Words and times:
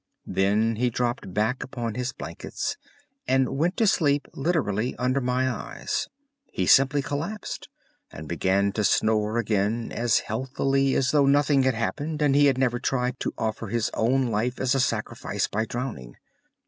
Then 0.25 0.77
he 0.77 0.89
dropped 0.89 1.31
back 1.31 1.63
upon 1.63 1.93
his 1.93 2.11
blankets 2.11 2.75
and 3.27 3.55
went 3.55 3.77
to 3.77 3.85
sleep 3.85 4.27
literally 4.33 4.95
under 4.95 5.21
my 5.21 5.47
eyes. 5.47 6.07
He 6.51 6.65
simply 6.65 7.03
collapsed, 7.03 7.69
and 8.11 8.27
began 8.27 8.71
to 8.71 8.83
snore 8.83 9.37
again 9.37 9.91
as 9.91 10.17
healthily 10.21 10.95
as 10.95 11.11
though 11.11 11.27
nothing 11.27 11.61
had 11.61 11.75
happened 11.75 12.19
and 12.19 12.33
he 12.35 12.47
had 12.47 12.57
never 12.57 12.79
tried 12.79 13.19
to 13.19 13.35
offer 13.37 13.67
his 13.67 13.91
own 13.93 14.25
life 14.25 14.59
as 14.59 14.73
a 14.73 14.79
sacrifice 14.79 15.47
by 15.47 15.65
drowning. 15.67 16.15